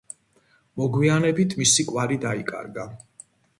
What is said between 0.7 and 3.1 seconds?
მოგვიანებით მისი კვალი დაიკარგა.